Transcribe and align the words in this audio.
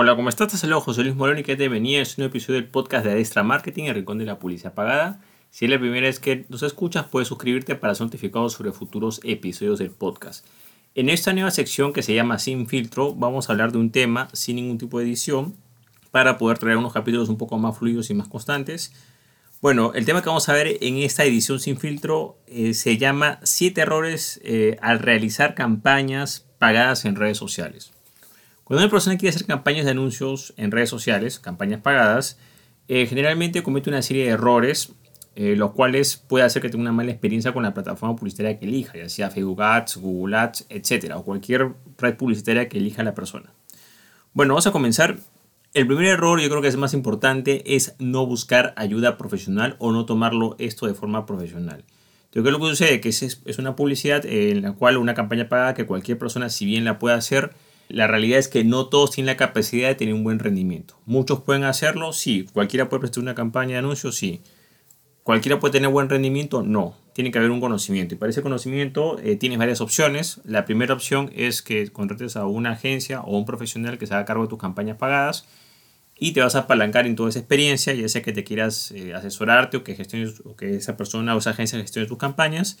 Hola, 0.00 0.14
¿cómo 0.14 0.28
estás? 0.28 0.60
Te 0.60 0.72
José 0.72 1.02
Luis 1.02 1.16
Morón 1.16 1.40
y 1.40 1.42
que 1.42 1.56
te 1.56 1.68
venía 1.68 2.00
es 2.00 2.18
un 2.18 2.24
episodio 2.24 2.60
del 2.60 2.68
podcast 2.70 3.04
de 3.04 3.10
Adestra 3.10 3.42
Marketing, 3.42 3.86
el 3.86 3.96
rincón 3.96 4.18
de 4.18 4.26
la 4.26 4.38
publicidad 4.38 4.72
pagada. 4.72 5.20
Si 5.50 5.64
es 5.64 5.72
la 5.72 5.80
primera 5.80 6.06
vez 6.06 6.20
que 6.20 6.46
nos 6.48 6.62
escuchas, 6.62 7.06
puedes 7.06 7.26
suscribirte 7.26 7.74
para 7.74 7.96
ser 7.96 8.06
notificado 8.06 8.48
sobre 8.48 8.70
futuros 8.70 9.20
episodios 9.24 9.80
del 9.80 9.90
podcast. 9.90 10.46
En 10.94 11.08
esta 11.08 11.32
nueva 11.32 11.50
sección 11.50 11.92
que 11.92 12.04
se 12.04 12.14
llama 12.14 12.38
Sin 12.38 12.68
Filtro, 12.68 13.12
vamos 13.12 13.48
a 13.48 13.52
hablar 13.52 13.72
de 13.72 13.78
un 13.78 13.90
tema 13.90 14.28
sin 14.32 14.54
ningún 14.54 14.78
tipo 14.78 15.00
de 15.00 15.06
edición 15.06 15.56
para 16.12 16.38
poder 16.38 16.58
traer 16.58 16.76
unos 16.76 16.92
capítulos 16.92 17.28
un 17.28 17.36
poco 17.36 17.58
más 17.58 17.76
fluidos 17.76 18.08
y 18.10 18.14
más 18.14 18.28
constantes. 18.28 18.92
Bueno, 19.60 19.90
el 19.96 20.04
tema 20.04 20.22
que 20.22 20.28
vamos 20.28 20.48
a 20.48 20.52
ver 20.52 20.78
en 20.80 20.98
esta 20.98 21.24
edición 21.24 21.58
sin 21.58 21.76
filtro 21.76 22.38
eh, 22.46 22.72
se 22.74 22.98
llama 22.98 23.40
7 23.42 23.80
errores 23.80 24.40
eh, 24.44 24.76
al 24.80 25.00
realizar 25.00 25.56
campañas 25.56 26.46
pagadas 26.60 27.04
en 27.04 27.16
redes 27.16 27.38
sociales. 27.38 27.97
Cuando 28.68 28.84
una 28.84 28.90
persona 28.90 29.16
quiere 29.16 29.34
hacer 29.34 29.46
campañas 29.46 29.86
de 29.86 29.92
anuncios 29.92 30.52
en 30.58 30.70
redes 30.70 30.90
sociales, 30.90 31.38
campañas 31.38 31.80
pagadas, 31.80 32.38
eh, 32.86 33.06
generalmente 33.06 33.62
comete 33.62 33.88
una 33.88 34.02
serie 34.02 34.24
de 34.24 34.30
errores, 34.30 34.92
los 35.34 35.70
cuales 35.70 36.16
puede 36.16 36.44
hacer 36.44 36.60
que 36.60 36.68
tenga 36.68 36.82
una 36.82 36.92
mala 36.92 37.12
experiencia 37.12 37.52
con 37.52 37.62
la 37.62 37.72
plataforma 37.72 38.16
publicitaria 38.16 38.58
que 38.58 38.66
elija, 38.66 38.98
ya 38.98 39.08
sea 39.08 39.30
Facebook 39.30 39.62
Ads, 39.62 39.98
Google 39.98 40.36
Ads, 40.36 40.66
etc. 40.68 41.12
o 41.14 41.22
cualquier 41.22 41.74
red 41.96 42.16
publicitaria 42.16 42.68
que 42.68 42.78
elija 42.78 43.04
la 43.04 43.14
persona. 43.14 43.52
Bueno, 44.34 44.54
vamos 44.54 44.66
a 44.66 44.72
comenzar 44.72 45.16
el 45.74 45.86
primer 45.86 46.06
error, 46.06 46.40
yo 46.40 46.48
creo 46.48 46.60
que 46.60 46.68
es 46.68 46.76
más 46.76 46.92
importante, 46.92 47.74
es 47.76 47.94
no 47.98 48.26
buscar 48.26 48.74
ayuda 48.76 49.16
profesional 49.16 49.76
o 49.78 49.92
no 49.92 50.06
tomarlo 50.06 50.56
esto 50.58 50.86
de 50.86 50.94
forma 50.94 51.24
profesional. 51.24 51.84
Yo 52.32 52.42
creo 52.42 52.44
que 52.44 52.50
lo 52.50 52.58
que 52.58 52.66
sucede 52.66 53.00
que 53.00 53.08
es, 53.08 53.22
es 53.22 53.58
una 53.58 53.76
publicidad 53.76 54.26
en 54.26 54.60
la 54.60 54.72
cual 54.72 54.98
una 54.98 55.14
campaña 55.14 55.48
pagada 55.48 55.72
que 55.72 55.86
cualquier 55.86 56.18
persona, 56.18 56.50
si 56.50 56.66
bien 56.66 56.84
la 56.84 56.98
puede 56.98 57.14
hacer, 57.14 57.52
la 57.88 58.06
realidad 58.06 58.38
es 58.38 58.48
que 58.48 58.64
no 58.64 58.86
todos 58.86 59.12
tienen 59.12 59.28
la 59.28 59.36
capacidad 59.36 59.88
de 59.88 59.94
tener 59.94 60.14
un 60.14 60.24
buen 60.24 60.38
rendimiento. 60.38 60.98
Muchos 61.06 61.40
pueden 61.42 61.64
hacerlo, 61.64 62.12
sí. 62.12 62.46
Cualquiera 62.52 62.88
puede 62.88 63.00
prestar 63.00 63.22
una 63.22 63.34
campaña 63.34 63.72
de 63.72 63.78
anuncios, 63.78 64.16
sí. 64.16 64.42
Cualquiera 65.22 65.58
puede 65.58 65.72
tener 65.72 65.90
buen 65.90 66.08
rendimiento, 66.08 66.62
no. 66.62 66.94
Tiene 67.14 67.30
que 67.30 67.38
haber 67.38 67.50
un 67.50 67.60
conocimiento. 67.60 68.14
Y 68.14 68.18
para 68.18 68.30
ese 68.30 68.42
conocimiento 68.42 69.18
eh, 69.20 69.36
tienes 69.36 69.58
varias 69.58 69.80
opciones. 69.80 70.40
La 70.44 70.64
primera 70.64 70.94
opción 70.94 71.30
es 71.34 71.62
que 71.62 71.90
contrates 71.90 72.36
a 72.36 72.46
una 72.46 72.72
agencia 72.72 73.20
o 73.22 73.36
un 73.36 73.44
profesional 73.44 73.98
que 73.98 74.06
se 74.06 74.14
haga 74.14 74.24
cargo 74.24 74.44
de 74.44 74.48
tus 74.48 74.58
campañas 74.58 74.98
pagadas 74.98 75.46
y 76.18 76.32
te 76.32 76.40
vas 76.40 76.56
a 76.56 76.60
apalancar 76.60 77.06
en 77.06 77.14
toda 77.16 77.30
esa 77.30 77.38
experiencia, 77.38 77.94
ya 77.94 78.08
sea 78.08 78.22
que 78.22 78.32
te 78.32 78.44
quieras 78.44 78.90
eh, 78.90 79.14
asesorarte 79.14 79.76
o 79.76 79.84
que, 79.84 79.94
gestiones, 79.94 80.40
o 80.44 80.56
que 80.56 80.76
esa 80.76 80.96
persona 80.96 81.34
o 81.34 81.38
esa 81.38 81.50
agencia 81.50 81.78
gestione 81.80 82.08
tus 82.08 82.18
campañas. 82.18 82.78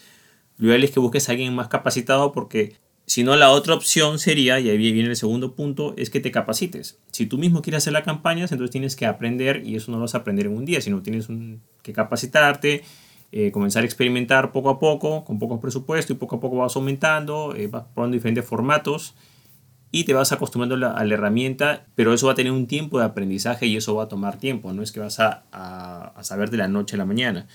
Lo 0.56 0.68
ideal 0.68 0.84
es 0.84 0.90
que 0.90 1.00
busques 1.00 1.28
a 1.28 1.32
alguien 1.32 1.54
más 1.54 1.68
capacitado 1.68 2.32
porque 2.32 2.76
si 3.08 3.24
no, 3.24 3.36
la 3.36 3.50
otra 3.50 3.74
opción 3.74 4.18
sería, 4.18 4.60
y 4.60 4.68
ahí 4.68 4.76
viene 4.76 5.08
el 5.08 5.16
segundo 5.16 5.54
punto, 5.54 5.94
es 5.96 6.10
que 6.10 6.20
te 6.20 6.30
capacites. 6.30 6.98
Si 7.10 7.24
tú 7.24 7.38
mismo 7.38 7.62
quieres 7.62 7.82
hacer 7.82 7.94
las 7.94 8.04
campañas, 8.04 8.52
entonces 8.52 8.70
tienes 8.70 8.96
que 8.96 9.06
aprender 9.06 9.62
y 9.64 9.76
eso 9.76 9.90
no 9.90 9.96
lo 9.96 10.02
vas 10.02 10.14
a 10.14 10.18
aprender 10.18 10.44
en 10.44 10.54
un 10.54 10.66
día, 10.66 10.82
sino 10.82 11.00
tienes 11.00 11.26
que 11.82 11.94
capacitarte, 11.94 12.82
eh, 13.32 13.50
comenzar 13.50 13.82
a 13.82 13.86
experimentar 13.86 14.52
poco 14.52 14.68
a 14.68 14.78
poco, 14.78 15.24
con 15.24 15.38
poco 15.38 15.58
presupuesto 15.58 16.12
y 16.12 16.16
poco 16.16 16.36
a 16.36 16.40
poco 16.40 16.56
vas 16.56 16.76
aumentando, 16.76 17.54
eh, 17.56 17.68
vas 17.68 17.84
probando 17.94 18.14
diferentes 18.14 18.44
formatos 18.44 19.14
y 19.90 20.04
te 20.04 20.12
vas 20.12 20.30
acostumbrando 20.32 20.74
a 20.74 21.02
la, 21.02 21.14
herramienta, 21.14 21.86
pero 21.94 22.12
eso 22.12 22.26
va 22.26 22.32
a 22.32 22.36
tener 22.36 22.52
un 22.52 22.66
tiempo 22.66 22.98
de 22.98 23.06
aprendizaje 23.06 23.66
y 23.66 23.76
eso 23.78 23.94
va 23.94 24.04
a 24.04 24.08
tomar 24.08 24.38
tiempo, 24.38 24.74
no 24.74 24.82
es 24.82 24.92
que 24.92 25.00
vas 25.00 25.18
a, 25.18 25.44
a, 25.50 26.22
saber 26.22 26.50
de 26.50 26.58
la 26.58 26.68
noche 26.68 26.96
a 26.96 26.98
la 26.98 27.06
mañana. 27.06 27.46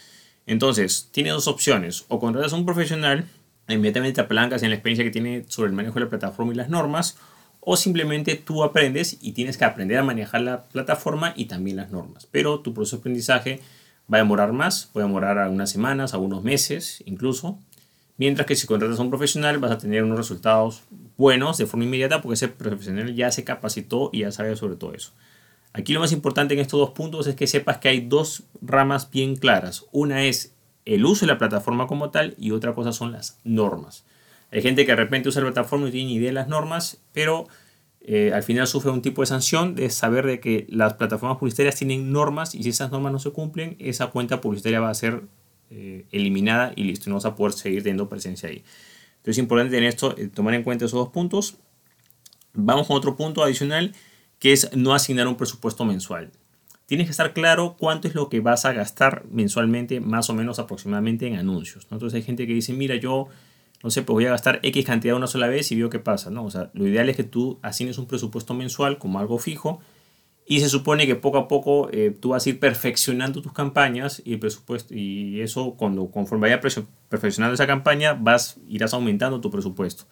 Entonces, 0.47 1.09
tienes 1.11 1.33
dos 1.33 1.47
opciones, 1.47 2.05
o 2.07 2.19
contratas 2.19 2.53
a 2.53 2.55
un 2.55 2.65
profesional, 2.65 3.27
inmediatamente 3.69 4.16
te 4.16 4.22
apalancas 4.22 4.64
en 4.64 4.69
la 4.69 4.75
experiencia 4.75 5.06
que 5.06 5.11
tiene 5.11 5.45
sobre 5.47 5.69
el 5.69 5.75
manejo 5.75 5.95
de 5.95 6.02
la 6.02 6.09
plataforma 6.09 6.53
y 6.53 6.56
las 6.56 6.69
normas, 6.69 7.17
o 7.59 7.78
simplemente 7.78 8.36
tú 8.36 8.64
aprendes 8.64 9.17
y 9.22 9.31
tienes 9.31 9.58
que 9.58 9.66
aprender 9.66 9.97
a 9.97 10.03
manejar 10.03 10.42
la 10.42 10.64
plataforma 10.66 11.33
y 11.36 11.45
también 11.45 11.78
las 11.78 11.91
normas. 11.91 12.28
Pero 12.30 12.59
tu 12.59 12.73
proceso 12.73 12.97
de 12.97 13.02
aprendizaje 13.02 13.61
va 14.11 14.17
a 14.17 14.22
demorar 14.22 14.52
más, 14.52 14.89
puede 14.91 15.08
demorar 15.08 15.38
algunas 15.38 15.69
semanas, 15.69 16.14
algunos 16.14 16.44
meses 16.44 17.02
incluso. 17.06 17.57
Mientras 18.18 18.46
que 18.46 18.56
si 18.56 18.68
contratas 18.68 19.00
a 19.00 19.02
un 19.02 19.09
profesional 19.09 19.57
vas 19.59 19.72
a 19.72 19.78
tener 19.78 20.03
unos 20.03 20.18
resultados 20.18 20.84
buenos 21.18 21.57
de 21.57 21.66
forma 21.66 21.85
inmediata 21.85 22.22
porque 22.22 22.35
ese 22.35 22.47
profesional 22.47 23.16
ya 23.16 23.31
se 23.31 23.44
capacitó 23.44 24.09
y 24.12 24.19
ya 24.19 24.31
sabe 24.31 24.56
sobre 24.56 24.75
todo 24.75 24.94
eso. 24.94 25.12
Aquí 25.72 25.94
lo 25.94 26.00
más 26.00 26.12
importante 26.12 26.53
en 26.53 26.59
estos 26.59 26.79
dos 26.79 26.91
puntos 26.91 27.25
es 27.25 27.35
que 27.35 27.47
sepas 27.47 27.78
que 27.78 27.90
hay 27.90 28.02
dos 28.02 28.44
ramas 28.62 29.09
bien 29.09 29.35
claras. 29.35 29.85
Una 29.91 30.23
es 30.23 30.53
el 30.85 31.05
uso 31.05 31.25
de 31.25 31.31
la 31.31 31.38
plataforma 31.38 31.88
como 31.88 32.09
tal 32.09 32.35
y 32.38 32.51
otra 32.51 32.73
cosa 32.73 32.91
son 32.91 33.11
las 33.11 33.39
normas. 33.44 34.05
Hay 34.51 34.61
gente 34.61 34.85
que 34.85 34.91
de 34.91 34.97
repente 34.97 35.29
usa 35.29 35.41
la 35.41 35.47
plataforma 35.47 35.85
y 35.85 35.88
no 35.88 35.91
tiene 35.91 36.07
ni 36.07 36.16
idea 36.16 36.29
de 36.29 36.33
las 36.33 36.47
normas, 36.47 37.01
pero 37.11 37.47
eh, 38.01 38.31
al 38.33 38.44
final 38.44 38.67
sufre 38.67 38.91
un 38.91 39.01
tipo 39.01 39.22
de 39.22 39.27
sanción 39.27 39.75
de 39.75 39.89
saber 39.89 40.25
de 40.27 40.39
que 40.39 40.67
las 40.69 40.95
plataformas 40.95 41.38
publicitarias 41.38 41.75
tienen 41.75 42.11
normas 42.11 42.53
y 42.53 42.61
si 42.61 42.69
esas 42.69 42.91
normas 42.91 43.13
no 43.13 43.19
se 43.19 43.31
cumplen, 43.31 43.77
esa 43.79 44.07
cuenta 44.07 44.41
publicitaria 44.41 44.79
va 44.79 44.89
a 44.89 44.93
ser 44.93 45.23
eh, 45.69 46.05
eliminada 46.11 46.73
y 46.75 46.83
listo, 46.83 47.09
no 47.09 47.16
vas 47.16 47.25
a 47.25 47.35
poder 47.35 47.53
seguir 47.53 47.81
teniendo 47.81 48.09
presencia 48.09 48.49
ahí. 48.49 48.63
Entonces 49.17 49.38
es 49.38 49.38
importante 49.38 49.73
tener 49.73 49.89
esto, 49.89 50.16
eh, 50.17 50.27
tomar 50.27 50.53
en 50.53 50.63
cuenta 50.63 50.85
esos 50.85 50.99
dos 50.99 51.09
puntos. 51.09 51.55
Vamos 52.53 52.88
con 52.88 52.97
otro 52.97 53.16
punto 53.16 53.41
adicional 53.41 53.95
que 54.38 54.51
es 54.51 54.69
no 54.75 54.93
asignar 54.93 55.27
un 55.27 55.38
presupuesto 55.38 55.85
mensual. 55.85 56.31
Tienes 56.93 57.07
que 57.07 57.11
estar 57.11 57.33
claro 57.33 57.75
cuánto 57.75 58.07
es 58.07 58.13
lo 58.13 58.29
que 58.29 58.39
vas 58.39 58.65
a 58.65 58.71
gastar 58.71 59.25
mensualmente, 59.31 59.99
más 59.99 60.29
o 60.29 60.35
menos 60.35 60.59
aproximadamente 60.59 61.25
en 61.25 61.37
anuncios. 61.37 61.87
Entonces 61.89 62.17
hay 62.17 62.21
gente 62.21 62.45
que 62.45 62.53
dice, 62.53 62.71
mira, 62.71 62.95
yo 62.97 63.29
no 63.83 63.89
sé, 63.89 64.03
pues 64.03 64.13
voy 64.13 64.27
a 64.27 64.29
gastar 64.29 64.59
X 64.61 64.85
cantidad 64.85 65.15
una 65.15 65.25
sola 65.25 65.47
vez 65.47 65.71
y 65.71 65.75
veo 65.75 65.89
qué 65.89 65.97
pasa. 65.97 66.29
¿no? 66.29 66.45
O 66.45 66.51
sea, 66.51 66.69
lo 66.75 66.87
ideal 66.87 67.09
es 67.09 67.17
que 67.17 67.23
tú 67.23 67.57
asignes 67.63 67.97
un 67.97 68.05
presupuesto 68.05 68.53
mensual 68.53 68.99
como 68.99 69.17
algo 69.17 69.39
fijo 69.39 69.81
y 70.45 70.59
se 70.59 70.69
supone 70.69 71.07
que 71.07 71.15
poco 71.15 71.39
a 71.39 71.47
poco 71.47 71.89
eh, 71.91 72.11
tú 72.11 72.29
vas 72.29 72.45
a 72.45 72.49
ir 72.49 72.59
perfeccionando 72.59 73.41
tus 73.41 73.53
campañas 73.53 74.21
y 74.23 74.33
el 74.33 74.39
presupuesto. 74.39 74.93
Y 74.93 75.41
eso, 75.41 75.73
cuando, 75.75 76.11
conforme 76.11 76.47
vaya 76.47 76.61
perfeccionando 77.09 77.55
esa 77.55 77.65
campaña, 77.65 78.13
vas, 78.13 78.57
irás 78.69 78.93
aumentando 78.93 79.41
tu 79.41 79.49
presupuesto. 79.49 80.03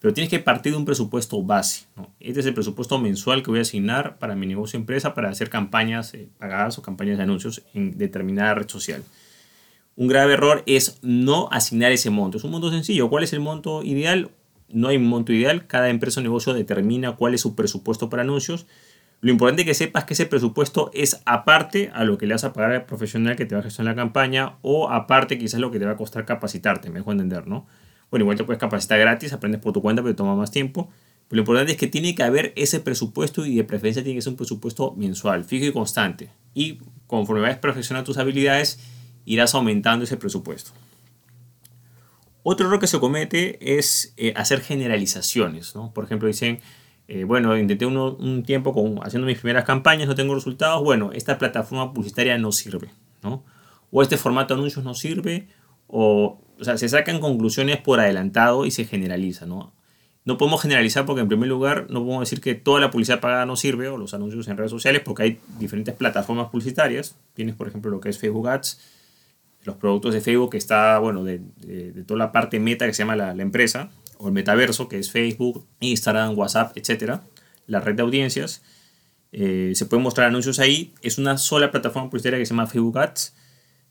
Pero 0.00 0.14
tienes 0.14 0.30
que 0.30 0.38
partir 0.38 0.72
de 0.72 0.78
un 0.78 0.84
presupuesto 0.84 1.42
base. 1.42 1.86
Este 2.20 2.40
es 2.40 2.46
el 2.46 2.54
presupuesto 2.54 2.98
mensual 2.98 3.42
que 3.42 3.50
voy 3.50 3.58
a 3.58 3.62
asignar 3.62 4.18
para 4.18 4.36
mi 4.36 4.46
negocio 4.46 4.78
empresa 4.78 5.14
para 5.14 5.28
hacer 5.28 5.50
campañas 5.50 6.14
eh, 6.14 6.28
pagadas 6.38 6.78
o 6.78 6.82
campañas 6.82 7.16
de 7.16 7.24
anuncios 7.24 7.62
en 7.74 7.98
determinada 7.98 8.54
red 8.54 8.68
social. 8.68 9.02
Un 9.96 10.06
grave 10.06 10.34
error 10.34 10.62
es 10.66 10.98
no 11.02 11.48
asignar 11.50 11.90
ese 11.90 12.10
monto. 12.10 12.38
Es 12.38 12.44
un 12.44 12.52
monto 12.52 12.70
sencillo. 12.70 13.10
¿Cuál 13.10 13.24
es 13.24 13.32
el 13.32 13.40
monto 13.40 13.82
ideal? 13.82 14.30
No 14.68 14.88
hay 14.88 14.96
un 14.96 15.08
monto 15.08 15.32
ideal. 15.32 15.66
Cada 15.66 15.88
empresa 15.88 16.20
o 16.20 16.22
negocio 16.22 16.54
determina 16.54 17.16
cuál 17.16 17.34
es 17.34 17.40
su 17.40 17.56
presupuesto 17.56 18.08
para 18.08 18.22
anuncios 18.22 18.66
lo 19.20 19.32
importante 19.32 19.62
es 19.62 19.66
que 19.66 19.74
sepas 19.74 20.04
que 20.04 20.14
ese 20.14 20.26
presupuesto 20.26 20.92
es 20.94 21.20
aparte 21.26 21.90
a 21.92 22.04
lo 22.04 22.18
que 22.18 22.26
le 22.26 22.34
vas 22.34 22.44
a 22.44 22.52
pagar 22.52 22.72
al 22.72 22.84
profesional 22.86 23.34
que 23.34 23.46
te 23.46 23.56
va 23.56 23.60
a 23.60 23.64
gestionar 23.64 23.96
la 23.96 24.02
campaña 24.02 24.58
o 24.62 24.90
aparte 24.90 25.38
quizás 25.38 25.58
lo 25.58 25.72
que 25.72 25.80
te 25.80 25.86
va 25.86 25.92
a 25.92 25.96
costar 25.96 26.24
capacitarte, 26.24 26.88
me 26.90 27.00
dejo 27.00 27.10
entender, 27.10 27.48
¿no? 27.48 27.66
Bueno, 28.10 28.24
igual 28.24 28.36
te 28.36 28.44
puedes 28.44 28.60
capacitar 28.60 28.98
gratis, 28.98 29.32
aprendes 29.32 29.60
por 29.60 29.72
tu 29.72 29.82
cuenta, 29.82 30.02
pero 30.02 30.14
toma 30.14 30.34
más 30.34 30.50
tiempo. 30.50 30.90
Pero 31.28 31.36
lo 31.36 31.42
importante 31.42 31.72
es 31.72 31.78
que 31.78 31.86
tiene 31.86 32.14
que 32.14 32.22
haber 32.22 32.52
ese 32.56 32.80
presupuesto 32.80 33.44
y 33.44 33.56
de 33.56 33.64
preferencia 33.64 34.02
tiene 34.02 34.16
que 34.16 34.22
ser 34.22 34.32
un 34.32 34.36
presupuesto 34.36 34.94
mensual, 34.96 35.44
fijo 35.44 35.66
y 35.66 35.72
constante. 35.72 36.30
Y 36.54 36.78
conforme 37.06 37.42
vayas 37.42 37.58
perfeccionando 37.58 38.06
tus 38.06 38.16
habilidades, 38.18 38.80
irás 39.26 39.54
aumentando 39.54 40.04
ese 40.04 40.16
presupuesto. 40.16 40.70
Otro 42.42 42.66
error 42.66 42.80
que 42.80 42.86
se 42.86 42.98
comete 42.98 43.58
es 43.78 44.14
eh, 44.16 44.32
hacer 44.36 44.62
generalizaciones, 44.62 45.74
¿no? 45.74 45.92
Por 45.92 46.04
ejemplo, 46.04 46.28
dicen, 46.28 46.60
eh, 47.06 47.24
bueno, 47.24 47.56
intenté 47.58 47.84
un 47.84 48.42
tiempo 48.42 48.72
con, 48.72 49.00
haciendo 49.02 49.26
mis 49.26 49.38
primeras 49.38 49.64
campañas, 49.64 50.08
no 50.08 50.14
tengo 50.14 50.34
resultados, 50.34 50.82
bueno, 50.82 51.12
esta 51.12 51.36
plataforma 51.36 51.92
publicitaria 51.92 52.38
no 52.38 52.52
sirve, 52.52 52.88
¿no? 53.22 53.44
O 53.90 54.00
este 54.00 54.16
formato 54.16 54.54
de 54.54 54.60
anuncios 54.60 54.82
no 54.82 54.94
sirve, 54.94 55.48
o, 55.88 56.40
o 56.58 56.64
sea, 56.64 56.78
se 56.78 56.88
sacan 56.88 57.20
conclusiones 57.20 57.78
por 57.78 58.00
adelantado 58.00 58.64
y 58.64 58.70
se 58.70 58.84
generaliza, 58.84 59.46
¿no? 59.46 59.72
No 60.24 60.36
podemos 60.36 60.60
generalizar 60.60 61.06
porque 61.06 61.22
en 61.22 61.28
primer 61.28 61.48
lugar 61.48 61.86
no 61.88 62.00
podemos 62.00 62.20
decir 62.20 62.40
que 62.40 62.54
toda 62.54 62.80
la 62.80 62.90
publicidad 62.90 63.20
pagada 63.20 63.46
no 63.46 63.56
sirve 63.56 63.88
o 63.88 63.96
los 63.96 64.12
anuncios 64.12 64.46
en 64.48 64.58
redes 64.58 64.70
sociales 64.70 65.02
porque 65.02 65.22
hay 65.22 65.40
diferentes 65.58 65.94
plataformas 65.94 66.48
publicitarias. 66.48 67.16
Tienes 67.32 67.54
por 67.54 67.66
ejemplo 67.66 67.90
lo 67.90 68.00
que 68.00 68.10
es 68.10 68.18
Facebook 68.18 68.46
Ads, 68.46 68.78
los 69.64 69.76
productos 69.76 70.12
de 70.12 70.20
Facebook 70.20 70.50
que 70.50 70.58
está, 70.58 70.98
bueno, 70.98 71.24
de, 71.24 71.40
de, 71.56 72.04
toda 72.04 72.18
la 72.18 72.30
parte 72.30 72.60
meta 72.60 72.86
que 72.86 72.92
se 72.92 72.98
llama 72.98 73.16
la, 73.16 73.34
la 73.34 73.42
empresa, 73.42 73.90
o 74.18 74.26
el 74.26 74.34
metaverso, 74.34 74.88
que 74.88 74.98
es 74.98 75.10
Facebook, 75.10 75.66
Instagram, 75.80 76.36
WhatsApp, 76.36 76.76
etcétera, 76.76 77.22
la 77.66 77.80
red 77.80 77.94
de 77.94 78.02
audiencias. 78.02 78.62
Eh, 79.32 79.72
se 79.74 79.86
pueden 79.86 80.02
mostrar 80.02 80.28
anuncios 80.28 80.58
ahí. 80.58 80.92
Es 81.02 81.18
una 81.18 81.38
sola 81.38 81.70
plataforma 81.70 82.10
publicitaria 82.10 82.38
que 82.38 82.46
se 82.46 82.50
llama 82.50 82.66
Facebook 82.66 82.98
Ads. 82.98 83.34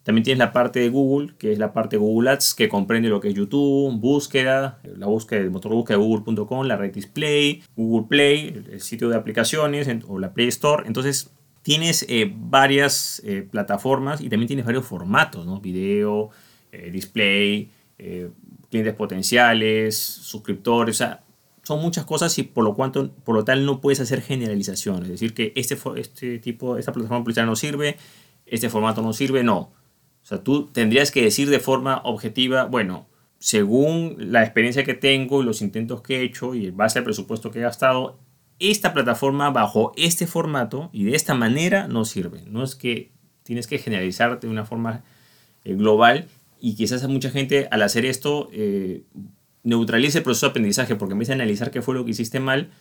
También 0.08 0.24
tienes 0.24 0.40
la 0.40 0.54
parte 0.54 0.80
de 0.80 0.88
Google, 0.88 1.34
que 1.38 1.52
es 1.52 1.60
la 1.60 1.74
parte 1.74 1.98
de 1.98 2.00
Google 2.00 2.30
Ads, 2.30 2.54
que 2.54 2.70
comprende 2.70 3.10
lo 3.10 3.20
que 3.20 3.28
es 3.28 3.34
YouTube, 3.34 4.00
búsqueda, 4.00 4.80
la 4.96 5.08
búsqueda, 5.08 5.42
el 5.42 5.52
motor 5.52 5.72
de 5.72 5.76
búsqueda 5.76 5.98
de 5.98 6.04
google.com, 6.06 6.66
la 6.66 6.78
red 6.78 6.94
display, 6.94 7.62
Google 7.76 8.08
Play, 8.08 8.64
el 8.72 8.80
sitio 8.80 9.10
de 9.10 9.18
aplicaciones 9.18 9.90
o 10.08 10.18
la 10.18 10.32
Play 10.32 10.48
Store. 10.48 10.88
Entonces 10.88 11.32
tienes 11.62 12.06
eh, 12.08 12.32
varias 12.34 13.22
eh, 13.26 13.46
plataformas 13.52 14.22
y 14.22 14.30
también 14.30 14.48
tienes 14.48 14.66
varios 14.66 14.86
formatos, 14.86 15.46
¿no? 15.46 15.60
Video, 15.60 16.30
display, 16.72 17.70
clientes 18.70 18.94
potenciales, 18.94 19.98
suscriptores, 19.98 20.96
o 20.96 21.00
sea, 21.00 21.24
son 21.64 21.82
muchas 21.82 22.06
cosas 22.06 22.38
y 22.40 22.44
por 22.44 22.64
lo, 22.64 22.76
cuanto, 22.76 23.12
por 23.26 23.36
lo 23.36 23.44
tal 23.44 23.66
no 23.66 23.82
puedes 23.82 24.00
hacer 24.00 24.22
generalizaciones. 24.22 25.04
Es 25.04 25.20
decir, 25.20 25.34
que 25.34 25.52
este, 25.58 25.78
este 25.98 26.40
tipo, 26.40 26.78
esta 26.78 26.94
plataforma 26.94 27.26
publicitaria 27.26 27.50
no 27.50 27.58
sirve, 27.58 27.98
este 28.46 28.70
formato 28.70 29.02
no 29.02 29.12
sirve, 29.12 29.44
no. 29.44 29.76
O 30.28 30.30
sea, 30.30 30.44
tú 30.44 30.66
tendrías 30.66 31.10
que 31.10 31.22
decir 31.22 31.50
de 31.50 31.62
forma 31.62 32.02
objetiva, 32.04 32.66
bueno, 32.66 33.08
según 33.40 34.18
la 34.20 34.44
experiencia 34.44 34.84
que 34.84 34.94
tengo 34.94 35.42
y 35.42 35.46
los 35.46 35.62
intentos 35.62 36.02
que 36.02 36.18
he 36.18 36.24
hecho 36.24 36.54
y 36.54 36.66
en 36.66 36.76
base 36.76 37.00
al 37.00 37.06
presupuesto 37.06 37.50
que 37.50 37.60
he 37.60 37.62
gastado, 37.62 38.20
esta 38.60 38.94
plataforma 38.94 39.52
bajo 39.52 39.94
este 39.96 40.28
formato 40.28 40.90
y 40.92 41.06
de 41.06 41.16
esta 41.16 41.34
manera 41.34 41.88
no 41.88 42.04
sirve. 42.04 42.44
No 42.46 42.62
es 42.62 42.76
que 42.76 43.10
tienes 43.44 43.68
que 43.68 43.78
generalizarte 43.78 44.48
de 44.48 44.52
una 44.52 44.66
forma 44.66 45.06
eh, 45.64 45.76
global 45.76 46.28
y 46.60 46.76
quizás 46.76 47.06
a 47.06 47.08
mucha 47.08 47.30
gente 47.30 47.70
al 47.72 47.82
hacer 47.82 48.06
esto 48.06 48.50
eh, 48.52 49.04
neutralice 49.64 50.18
el 50.18 50.26
proceso 50.26 50.48
de 50.48 50.50
aprendizaje 50.50 50.98
porque 50.98 51.14
en 51.14 51.20
vez 51.20 51.30
de 51.30 51.36
analizar 51.36 51.72
qué 51.72 51.82
fue 51.82 51.96
lo 51.96 52.04
que 52.04 52.12
hiciste 52.12 52.42
mal, 52.42 52.72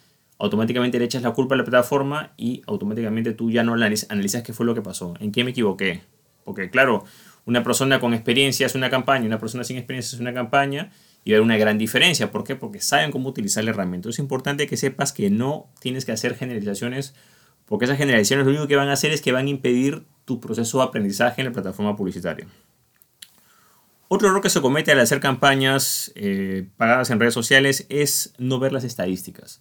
automáticamente 0.40 0.98
le 0.98 1.04
echas 1.04 1.22
la 1.22 1.31
culpa 1.31 1.54
a 1.54 1.58
la 1.58 1.64
plataforma 1.64 2.32
y 2.37 2.62
automáticamente 2.66 3.34
tú 3.34 3.52
ya 3.52 3.62
no 3.62 3.75
analizas 3.75 4.43
qué 4.43 4.52
fue 4.52 4.66
lo 4.66 4.75
que 4.75 4.82
pasó, 4.82 5.14
en 5.20 5.31
qué 5.31 5.44
me 5.44 5.52
equivoqué. 5.52 6.02
Porque 6.44 6.70
claro, 6.70 7.04
una 7.46 7.62
persona 7.62 8.00
con 8.00 8.12
experiencia 8.12 8.66
es 8.66 8.75
una 8.75 8.90
campaña, 8.90 9.25
una 9.25 9.38
persona 9.38 9.64
sin 9.64 9.78
experiencia 9.78 10.16
es 10.16 10.20
una 10.20 10.34
campaña 10.34 10.90
y 11.25 11.32
va 11.32 11.40
una 11.40 11.56
gran 11.56 11.78
diferencia. 11.78 12.31
¿Por 12.31 12.44
qué? 12.44 12.56
Porque 12.56 12.81
saben 12.81 13.12
cómo 13.12 13.28
utilizar 13.28 13.64
la 13.64 13.70
herramienta. 13.70 14.08
Es 14.08 14.19
importante 14.19 14.66
que 14.66 14.76
sepas 14.76 15.12
que 15.12 15.31
no 15.31 15.69
tienes 15.81 16.04
que 16.04 16.12
hacer 16.12 16.37
generalizaciones 16.37 17.14
porque 17.66 17.84
esas 17.84 17.98
generalizaciones 17.98 18.46
lo 18.46 18.52
único 18.52 18.66
que 18.66 18.76
van 18.76 18.88
a 18.88 18.93
hacer 18.93 19.12
es 19.12 19.22
que 19.22 19.32
van 19.32 19.46
a 19.46 19.50
impedir 19.50 20.04
tu 20.25 20.40
proceso 20.40 20.78
de 20.78 20.84
aprendizaje 20.84 21.40
en 21.40 21.48
la 21.48 21.52
plataforma 21.52 21.96
publicitaria. 21.96 22.46
Otro 24.08 24.28
error 24.28 24.40
que 24.40 24.50
se 24.50 24.60
comete 24.60 24.93
al 24.93 25.00
hacer 25.00 25.20
campañas 25.20 26.12
eh, 26.14 26.69
pagadas 26.76 27.10
en 27.10 27.19
redes 27.19 27.34
sociales 27.34 27.87
es 27.88 28.34
no 28.38 28.60
ver 28.60 28.72
las 28.72 28.84
estadísticas. 28.84 29.60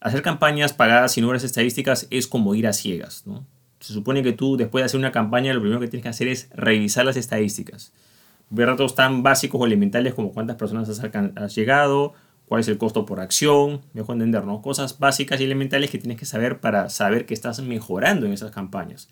Hacer 0.00 0.22
campañas 0.22 0.72
pagadas 0.72 1.16
no 1.18 1.26
ver 1.26 1.36
las 1.36 1.44
estadísticas 1.44 2.06
es 2.10 2.26
como 2.26 2.54
ir 2.54 2.66
a 2.66 2.72
ciegas. 2.72 3.24
Se 3.80 3.92
supone 3.92 4.22
que 4.22 4.32
tú, 4.32 4.56
después 4.56 4.82
de 4.82 4.86
hacer 4.86 4.98
una 4.98 5.12
campaña, 5.12 5.52
lo 5.52 5.60
primero 5.60 5.80
que 5.80 5.88
tienes 5.88 6.02
que 6.02 6.08
hacer 6.08 6.28
es 6.28 6.48
revisar 6.54 7.04
las 7.04 7.16
estadísticas. 7.16 7.92
Ver 8.48 8.68
datos 8.68 8.94
tan 8.94 9.22
básicos 9.22 9.60
o 9.60 9.66
elementales 9.66 10.14
como 10.14 10.32
cuántas 10.32 10.56
personas 10.56 10.88
has, 10.88 11.54
llegado, 11.54 12.14
cuál 12.46 12.60
es 12.60 12.68
el 12.68 12.78
costo 12.78 13.04
por 13.04 13.20
acción, 13.20 13.82
mejor 13.92 14.14
entender, 14.14 14.44
¿no? 14.44 14.62
Cosas 14.62 14.98
básicas 14.98 15.40
y 15.40 15.44
elementales 15.44 15.90
que 15.90 15.98
tienes 15.98 16.18
que 16.18 16.26
saber 16.26 16.60
para 16.60 16.88
saber 16.88 17.26
que 17.26 17.34
estás 17.34 17.60
mejorando 17.60 18.26
en 18.26 18.32
esas 18.32 18.50
campañas. 18.52 19.08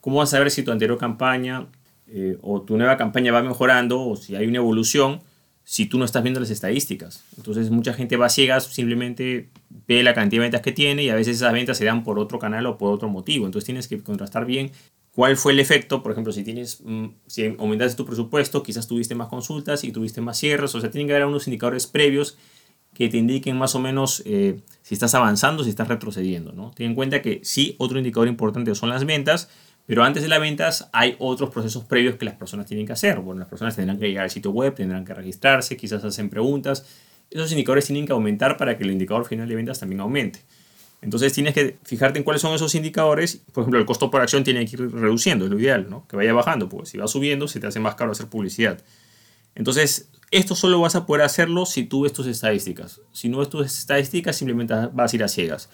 ¿Cómo 0.00 0.18
vas 0.18 0.30
a 0.30 0.36
saber 0.36 0.50
si 0.50 0.62
tu 0.62 0.70
anterior 0.70 0.98
campaña 0.98 1.66
eh, 2.06 2.38
o 2.42 2.62
tu 2.62 2.76
nueva 2.76 2.96
campaña 2.96 3.32
va 3.32 3.42
mejorando 3.42 4.00
o 4.00 4.16
si 4.16 4.36
hay 4.36 4.46
una 4.46 4.58
evolución 4.58 5.20
si 5.68 5.86
tú 5.86 5.98
no 5.98 6.04
estás 6.04 6.22
viendo 6.22 6.38
las 6.38 6.50
estadísticas? 6.50 7.24
Entonces 7.36 7.70
mucha 7.70 7.92
gente 7.92 8.16
va 8.16 8.28
ciegas, 8.28 8.66
simplemente 8.66 9.50
ve 9.88 10.04
la 10.04 10.14
cantidad 10.14 10.40
de 10.40 10.44
ventas 10.44 10.60
que 10.62 10.70
tiene 10.70 11.02
y 11.02 11.08
a 11.10 11.16
veces 11.16 11.38
esas 11.38 11.52
ventas 11.52 11.76
se 11.76 11.84
dan 11.84 12.04
por 12.04 12.20
otro 12.20 12.38
canal 12.38 12.66
o 12.66 12.78
por 12.78 12.92
otro 12.92 13.08
motivo. 13.08 13.46
Entonces 13.46 13.66
tienes 13.66 13.88
que 13.88 14.00
contrastar 14.00 14.46
bien 14.46 14.70
cuál 15.10 15.36
fue 15.36 15.52
el 15.52 15.58
efecto. 15.58 16.04
Por 16.04 16.12
ejemplo, 16.12 16.32
si 16.32 16.44
tienes, 16.44 16.82
mm, 16.84 17.06
si 17.26 17.56
aumentaste 17.58 17.96
tu 17.96 18.06
presupuesto, 18.06 18.62
quizás 18.62 18.86
tuviste 18.86 19.16
más 19.16 19.26
consultas 19.26 19.82
y 19.82 19.90
tuviste 19.90 20.20
más 20.20 20.38
cierres. 20.38 20.72
O 20.76 20.80
sea, 20.80 20.88
tienen 20.88 21.08
que 21.08 21.14
haber 21.14 21.26
unos 21.26 21.48
indicadores 21.48 21.88
previos 21.88 22.38
que 22.94 23.08
te 23.08 23.16
indiquen 23.16 23.58
más 23.58 23.74
o 23.74 23.80
menos 23.80 24.22
eh, 24.24 24.60
si 24.82 24.94
estás 24.94 25.16
avanzando, 25.16 25.64
si 25.64 25.70
estás 25.70 25.88
retrocediendo. 25.88 26.52
¿no? 26.52 26.70
Ten 26.76 26.86
en 26.86 26.94
cuenta 26.94 27.22
que 27.22 27.40
sí, 27.42 27.74
otro 27.78 27.98
indicador 27.98 28.28
importante 28.28 28.72
son 28.76 28.88
las 28.88 29.04
ventas, 29.04 29.50
pero 29.86 30.04
antes 30.04 30.22
de 30.22 30.28
las 30.28 30.40
ventas 30.40 30.88
hay 30.92 31.16
otros 31.18 31.50
procesos 31.50 31.84
previos 31.84 32.16
que 32.16 32.24
las 32.24 32.34
personas 32.34 32.66
tienen 32.66 32.86
que 32.86 32.92
hacer. 32.92 33.20
Bueno, 33.20 33.40
las 33.40 33.48
personas 33.48 33.76
tendrán 33.76 33.98
que 33.98 34.08
llegar 34.08 34.24
al 34.24 34.30
sitio 34.30 34.50
web, 34.50 34.74
tendrán 34.74 35.04
que 35.04 35.14
registrarse, 35.14 35.76
quizás 35.76 36.04
hacen 36.04 36.28
preguntas 36.28 36.86
esos 37.30 37.50
indicadores 37.50 37.86
tienen 37.86 38.06
que 38.06 38.12
aumentar 38.12 38.56
para 38.56 38.76
que 38.76 38.84
el 38.84 38.90
indicador 38.90 39.26
final 39.26 39.48
de 39.48 39.54
ventas 39.54 39.78
también 39.78 40.00
aumente. 40.00 40.40
Entonces 41.02 41.32
tienes 41.32 41.54
que 41.54 41.78
fijarte 41.84 42.18
en 42.18 42.24
cuáles 42.24 42.42
son 42.42 42.54
esos 42.54 42.74
indicadores. 42.74 43.42
Por 43.52 43.62
ejemplo, 43.62 43.78
el 43.78 43.86
costo 43.86 44.10
por 44.10 44.22
acción 44.22 44.44
tiene 44.44 44.64
que 44.66 44.76
ir 44.76 44.90
reduciendo, 44.92 45.44
es 45.44 45.50
lo 45.50 45.58
ideal, 45.58 45.86
¿no? 45.88 46.06
Que 46.08 46.16
vaya 46.16 46.32
bajando, 46.32 46.68
porque 46.68 46.86
si 46.86 46.98
va 46.98 47.06
subiendo 47.06 47.48
se 47.48 47.60
te 47.60 47.66
hace 47.66 47.80
más 47.80 47.94
caro 47.94 48.12
hacer 48.12 48.26
publicidad. 48.26 48.82
Entonces, 49.54 50.08
esto 50.30 50.54
solo 50.54 50.80
vas 50.80 50.96
a 50.96 51.06
poder 51.06 51.22
hacerlo 51.22 51.66
si 51.66 51.84
tú 51.84 52.02
ves 52.02 52.12
tus 52.12 52.26
estadísticas. 52.26 53.00
Si 53.12 53.28
no 53.28 53.38
ves 53.38 53.48
tus 53.48 53.66
estadísticas, 53.66 54.36
simplemente 54.36 54.74
vas 54.92 55.12
a 55.12 55.16
ir 55.16 55.24
a 55.24 55.28
ciegas. 55.28 55.68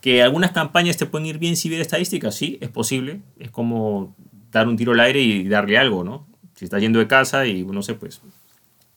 Que 0.00 0.22
algunas 0.22 0.52
campañas 0.52 0.96
te 0.96 1.06
pueden 1.06 1.26
ir 1.26 1.38
bien 1.38 1.56
si 1.56 1.68
ves 1.68 1.80
estadísticas, 1.80 2.34
sí, 2.34 2.58
es 2.60 2.68
posible. 2.68 3.20
Es 3.38 3.50
como 3.50 4.14
dar 4.52 4.68
un 4.68 4.76
tiro 4.76 4.92
al 4.92 5.00
aire 5.00 5.20
y 5.20 5.48
darle 5.48 5.78
algo, 5.78 6.04
¿no? 6.04 6.26
Si 6.54 6.64
estás 6.64 6.80
yendo 6.80 6.98
de 6.98 7.06
casa 7.06 7.46
y, 7.46 7.64
no 7.64 7.82
sé, 7.82 7.94
pues 7.94 8.22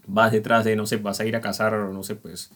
vas 0.08 0.32
detrás 0.32 0.66
de, 0.66 0.76
no 0.76 0.86
sé, 0.86 0.98
vas 0.98 1.20
a 1.20 1.26
ir 1.26 1.36
a 1.36 1.42
cazar, 1.42 1.74
no 1.74 2.04
sé, 2.04 2.16
pues, 2.16 2.52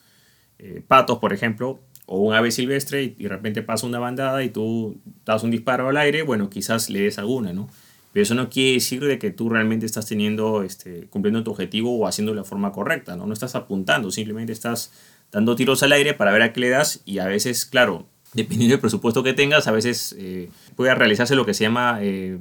eh, 0.60 0.82
patos, 0.88 1.20
por 1.20 1.34
ejemplo, 1.34 1.80
o 2.06 2.20
un 2.20 2.34
ave 2.34 2.52
silvestre 2.52 3.04
y, 3.04 3.10
de 3.24 3.30
repente 3.30 3.62
pasa 3.62 3.86
una 3.86 4.00
bandada 4.00 4.44
y 4.44 4.50
tú 4.50 4.98
das 5.26 5.44
un 5.44 5.52
disparo 5.52 5.90
al 5.90 5.98
aire, 5.98 6.24
bueno, 6.24 6.50
quizás 6.50 6.90
le 6.90 7.02
des 7.02 7.20
alguna, 7.20 7.54
¿no? 7.54 7.70
Pero 8.12 8.24
eso 8.24 8.36
no 8.36 8.50
quiere 8.50 8.74
decir 8.74 9.04
de 9.04 9.18
que 9.18 9.32
tú 9.32 9.50
realmente 9.50 9.86
estás 9.86 10.06
teniendo, 10.06 10.64
este, 10.64 11.08
cumpliendo 11.10 11.44
tu 11.44 11.52
objetivo 11.52 11.98
o 11.98 12.08
haciendo 12.08 12.34
la 12.36 12.44
forma 12.44 12.72
correcta, 12.72 13.16
¿no? 13.16 13.26
No 13.26 13.34
estás 13.34 13.56
apuntando, 13.56 14.12
simplemente 14.12 14.54
estás 14.54 14.92
dando 15.32 15.56
tiros 15.56 15.82
al 15.82 15.94
aire 15.94 16.14
para 16.14 16.32
ver 16.32 16.44
a 16.44 16.54
qué 16.54 16.60
le 16.60 16.70
das 16.70 17.02
y 17.06 17.20
a 17.20 17.26
veces, 17.26 17.66
claro, 17.66 18.08
dependiendo 18.34 18.74
del 18.74 18.82
presupuesto 18.82 19.24
que 19.24 19.34
tengas, 19.34 19.68
a 19.68 19.72
veces 19.72 20.16
eh, 20.18 20.50
puede 20.76 20.94
realizarse 20.96 21.36
lo 21.36 21.46
que 21.46 21.54
se 21.54 21.64
llama 21.64 22.00
eh, 22.02 22.40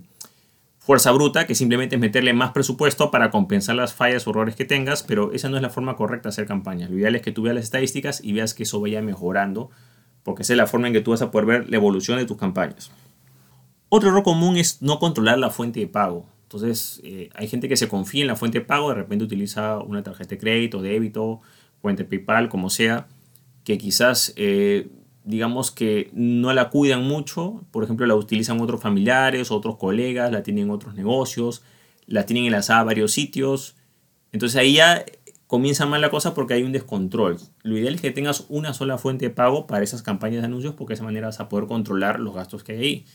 fuerza 0.78 1.12
bruta, 1.12 1.46
que 1.46 1.54
simplemente 1.54 1.96
es 1.96 2.00
meterle 2.00 2.32
más 2.32 2.50
presupuesto 2.52 3.10
para 3.10 3.30
compensar 3.30 3.76
las 3.76 3.94
fallas 3.94 4.26
o 4.26 4.30
errores 4.30 4.56
que 4.56 4.64
tengas, 4.64 5.02
pero 5.02 5.32
esa 5.32 5.48
no 5.48 5.56
es 5.56 5.62
la 5.62 5.70
forma 5.70 5.96
correcta 5.96 6.28
de 6.28 6.30
hacer 6.30 6.46
campañas. 6.46 6.90
Lo 6.90 6.98
ideal 6.98 7.14
es 7.14 7.22
que 7.22 7.30
tú 7.30 7.42
veas 7.42 7.54
las 7.54 7.64
estadísticas 7.64 8.20
y 8.22 8.32
veas 8.32 8.54
que 8.54 8.64
eso 8.64 8.80
vaya 8.80 9.00
mejorando, 9.02 9.70
porque 10.22 10.42
esa 10.42 10.54
es 10.54 10.56
la 10.56 10.66
forma 10.66 10.88
en 10.88 10.92
que 10.92 11.00
tú 11.00 11.12
vas 11.12 11.22
a 11.22 11.30
poder 11.30 11.46
ver 11.46 11.70
la 11.70 11.76
evolución 11.76 12.18
de 12.18 12.24
tus 12.24 12.36
campañas. 12.36 12.90
Otro 13.88 14.08
error 14.08 14.22
común 14.22 14.56
es 14.56 14.80
no 14.82 14.98
controlar 14.98 15.38
la 15.38 15.50
fuente 15.50 15.78
de 15.78 15.86
pago. 15.86 16.26
Entonces, 16.44 17.00
eh, 17.04 17.30
hay 17.34 17.46
gente 17.48 17.68
que 17.68 17.76
se 17.76 17.88
confía 17.88 18.22
en 18.22 18.28
la 18.28 18.36
fuente 18.36 18.60
de 18.60 18.64
pago, 18.64 18.88
de 18.88 18.96
repente 18.96 19.24
utiliza 19.24 19.78
una 19.78 20.02
tarjeta 20.02 20.30
de 20.30 20.38
crédito, 20.38 20.82
débito, 20.82 21.40
fuente 21.80 22.04
PayPal, 22.04 22.48
como 22.48 22.70
sea, 22.70 23.06
que 23.64 23.78
quizás 23.78 24.34
digamos 25.24 25.70
que 25.70 26.10
no 26.12 26.52
la 26.52 26.70
cuidan 26.70 27.04
mucho, 27.04 27.64
por 27.70 27.84
ejemplo 27.84 28.06
la 28.06 28.14
utilizan 28.14 28.60
otros 28.60 28.80
familiares, 28.80 29.50
otros 29.50 29.76
colegas, 29.76 30.32
la 30.32 30.42
tienen 30.42 30.64
en 30.64 30.70
otros 30.70 30.94
negocios, 30.94 31.62
la 32.06 32.26
tienen 32.26 32.46
enlazada 32.46 32.80
a 32.80 32.84
varios 32.84 33.12
sitios, 33.12 33.76
entonces 34.32 34.56
ahí 34.56 34.74
ya 34.74 35.04
comienza 35.46 35.84
mal 35.84 36.00
la 36.00 36.10
cosa 36.10 36.32
porque 36.32 36.54
hay 36.54 36.62
un 36.62 36.72
descontrol. 36.72 37.38
Lo 37.62 37.76
ideal 37.76 37.94
es 37.94 38.00
que 38.00 38.10
tengas 38.10 38.46
una 38.48 38.72
sola 38.72 38.96
fuente 38.96 39.26
de 39.26 39.30
pago 39.30 39.66
para 39.66 39.84
esas 39.84 40.02
campañas 40.02 40.40
de 40.40 40.46
anuncios 40.46 40.74
porque 40.74 40.92
de 40.92 40.94
esa 40.94 41.04
manera 41.04 41.26
vas 41.26 41.40
a 41.40 41.48
poder 41.50 41.66
controlar 41.66 42.20
los 42.20 42.34
gastos 42.34 42.64
que 42.64 42.72
hay 42.72 42.78
ahí. 42.78 43.06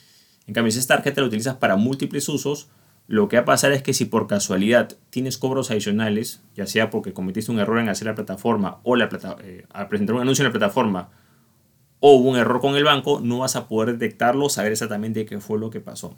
En 0.45 0.53
cambio, 0.53 0.71
si 0.71 0.79
esa 0.79 0.95
tarjeta 0.95 1.21
la 1.21 1.27
utilizas 1.27 1.55
para 1.55 1.75
múltiples 1.75 2.29
usos, 2.29 2.69
lo 3.07 3.27
que 3.27 3.37
va 3.37 3.41
a 3.41 3.45
pasar 3.45 3.71
es 3.71 3.81
que 3.81 3.93
si 3.93 4.05
por 4.05 4.27
casualidad 4.27 4.97
tienes 5.09 5.37
cobros 5.37 5.71
adicionales, 5.71 6.41
ya 6.55 6.67
sea 6.67 6.89
porque 6.89 7.13
cometiste 7.13 7.51
un 7.51 7.59
error 7.59 7.79
en 7.79 7.89
hacer 7.89 8.05
la 8.05 8.15
plataforma 8.15 8.79
o 8.83 8.95
la 8.95 9.09
plata, 9.09 9.37
eh, 9.41 9.65
al 9.71 9.87
presentar 9.87 10.15
un 10.15 10.21
anuncio 10.21 10.43
en 10.43 10.49
la 10.49 10.51
plataforma, 10.51 11.09
o 11.99 12.13
hubo 12.15 12.29
un 12.29 12.37
error 12.37 12.61
con 12.61 12.75
el 12.75 12.83
banco, 12.83 13.19
no 13.21 13.39
vas 13.39 13.55
a 13.55 13.67
poder 13.67 13.97
detectarlo, 13.97 14.49
saber 14.49 14.71
exactamente 14.71 15.25
qué 15.25 15.39
fue 15.39 15.59
lo 15.59 15.69
que 15.69 15.79
pasó. 15.79 16.15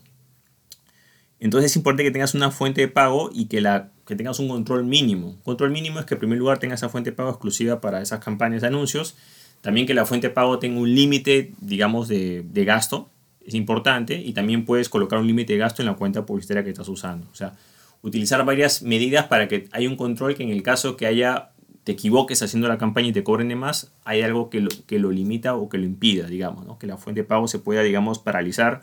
Entonces 1.40 1.72
es 1.72 1.78
importante 1.78 2.04
que 2.04 2.12
tengas 2.12 2.34
una 2.34 2.52
fuente 2.52 2.82
de 2.82 2.90
pago 2.90 3.30
y 3.34 3.46
que, 3.46 3.62
la, 3.62 3.92
que 4.06 4.16
tengas 4.16 4.40
un 4.40 4.50
control 4.50 4.84
mínimo. 4.84 5.38
Control 5.44 5.72
mínimo 5.72 6.00
es 6.00 6.06
que 6.06 6.16
en 6.16 6.20
primer 6.20 6.38
lugar 6.38 6.60
tengas 6.60 6.82
esa 6.82 6.90
fuente 6.90 7.12
de 7.12 7.16
pago 7.16 7.30
exclusiva 7.30 7.80
para 7.80 8.02
esas 8.02 8.20
campañas 8.20 8.62
de 8.62 8.68
anuncios. 8.68 9.16
También 9.62 9.88
que 9.88 9.94
la 9.94 10.06
fuente 10.06 10.28
de 10.28 10.34
pago 10.34 10.60
tenga 10.60 10.80
un 10.80 10.94
límite, 10.94 11.54
digamos, 11.62 12.10
de, 12.10 12.44
de 12.44 12.66
gasto. 12.66 13.10
Es 13.46 13.54
importante. 13.54 14.16
Y 14.16 14.34
también 14.34 14.66
puedes 14.66 14.90
colocar 14.90 15.20
un 15.20 15.28
límite 15.28 15.54
de 15.54 15.60
gasto 15.60 15.82
en 15.82 15.86
la 15.86 15.96
cuenta 15.96 16.26
publicitaria 16.26 16.64
que 16.64 16.72
estás 16.72 16.90
usando. 16.90 17.28
O 17.32 17.36
sea, 17.36 17.54
utilizar 18.02 18.44
varias 18.44 18.82
medidas 18.82 19.28
para 19.28 19.48
que 19.48 19.70
haya 19.72 19.88
un 19.88 19.96
control 19.96 20.36
que 20.36 20.44
en 20.44 20.50
el 20.50 20.62
caso 20.62 20.98
que 20.98 21.06
haya 21.06 21.52
te 21.84 21.94
equivoques 21.94 22.42
haciendo 22.42 22.68
la 22.68 22.78
campaña 22.78 23.08
y 23.08 23.14
te 23.14 23.24
cobren 23.24 23.48
de 23.48 23.56
más, 23.56 23.94
hay 24.04 24.22
algo 24.22 24.50
que 24.50 24.62
lo, 24.62 24.70
que 24.86 25.00
lo 25.00 25.12
limita 25.12 25.56
o 25.56 25.70
que 25.70 25.78
lo 25.78 25.86
impida, 25.86 26.28
digamos, 26.28 26.66
¿no? 26.66 26.78
que 26.78 26.88
la 26.88 26.98
fuente 26.98 27.22
de 27.22 27.28
pago 27.28 27.48
se 27.48 27.60
pueda, 27.60 27.82
digamos, 27.82 28.20
paralizar 28.20 28.82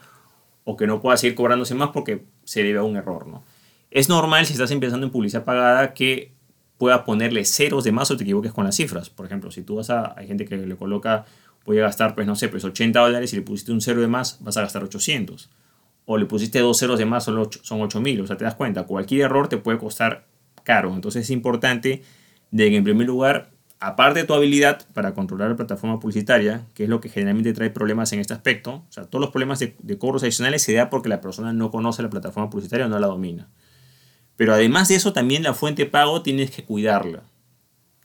o 0.64 0.76
que 0.76 0.86
no 0.86 1.00
pueda 1.00 1.16
seguir 1.16 1.36
cobrándose 1.36 1.74
más 1.74 1.90
porque 1.90 2.24
se 2.44 2.62
debe 2.62 2.80
a 2.80 2.82
un 2.82 2.96
error. 2.96 3.26
¿no? 3.26 3.44
Es 3.90 4.08
normal 4.08 4.46
si 4.46 4.54
estás 4.54 4.70
empezando 4.70 5.06
en 5.06 5.12
publicidad 5.12 5.44
pagada 5.44 5.94
que 5.94 6.32
pueda 6.78 7.04
ponerle 7.04 7.44
ceros 7.44 7.84
de 7.84 7.92
más 7.92 8.10
o 8.10 8.16
te 8.16 8.24
equivoques 8.24 8.52
con 8.52 8.64
las 8.64 8.76
cifras. 8.76 9.10
Por 9.10 9.26
ejemplo, 9.26 9.50
si 9.50 9.62
tú 9.62 9.76
vas 9.76 9.90
a, 9.90 10.14
hay 10.18 10.26
gente 10.26 10.44
que 10.44 10.56
le 10.56 10.76
coloca, 10.76 11.24
voy 11.64 11.78
a 11.78 11.82
gastar, 11.82 12.14
pues 12.14 12.26
no 12.26 12.36
sé, 12.36 12.48
pues 12.48 12.64
80 12.64 12.98
dólares 12.98 13.32
y 13.32 13.36
le 13.36 13.42
pusiste 13.42 13.72
un 13.72 13.80
cero 13.80 14.00
de 14.00 14.08
más, 14.08 14.38
vas 14.40 14.56
a 14.56 14.62
gastar 14.62 14.84
800. 14.84 15.48
O 16.04 16.18
le 16.18 16.26
pusiste 16.26 16.60
dos 16.60 16.78
ceros 16.78 16.98
de 16.98 17.04
más, 17.04 17.24
son 17.24 17.38
8, 17.38 17.60
son 17.62 17.80
8000. 17.80 18.20
O 18.20 18.26
sea, 18.26 18.36
te 18.36 18.44
das 18.44 18.54
cuenta, 18.54 18.84
cualquier 18.84 19.22
error 19.22 19.48
te 19.48 19.56
puede 19.56 19.78
costar 19.78 20.26
caro. 20.62 20.94
Entonces 20.94 21.22
es 21.24 21.30
importante 21.30 22.02
de 22.56 22.70
que 22.70 22.76
en 22.76 22.84
primer 22.84 23.06
lugar, 23.06 23.50
aparte 23.80 24.20
de 24.20 24.26
tu 24.26 24.32
habilidad 24.32 24.86
para 24.94 25.12
controlar 25.12 25.50
la 25.50 25.56
plataforma 25.56 26.00
publicitaria, 26.00 26.64
que 26.74 26.84
es 26.84 26.88
lo 26.88 27.00
que 27.00 27.10
generalmente 27.10 27.52
trae 27.52 27.70
problemas 27.70 28.12
en 28.12 28.20
este 28.20 28.32
aspecto, 28.32 28.84
o 28.88 28.92
sea, 28.92 29.04
todos 29.04 29.20
los 29.20 29.30
problemas 29.30 29.58
de, 29.58 29.98
cobros 29.98 30.22
adicionales 30.22 30.62
se 30.62 30.72
da 30.72 30.88
porque 30.88 31.10
la 31.10 31.20
persona 31.20 31.52
no 31.52 31.70
conoce 31.70 32.02
la 32.02 32.08
plataforma 32.08 32.48
publicitaria 32.48 32.86
o 32.86 32.88
no 32.88 32.98
la 32.98 33.08
domina. 33.08 33.48
Pero 34.36 34.54
además 34.54 34.88
de 34.88 34.94
eso, 34.94 35.12
también 35.12 35.42
la 35.42 35.52
fuente 35.52 35.84
de 35.84 35.90
pago 35.90 36.22
tienes 36.22 36.50
que 36.50 36.64
cuidarla. 36.64 37.24